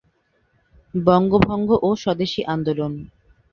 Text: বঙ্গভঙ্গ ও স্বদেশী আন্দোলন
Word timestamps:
বঙ্গভঙ্গ 0.93 1.69
ও 1.81 1.89
স্বদেশী 1.95 2.41
আন্দোলন 2.53 2.93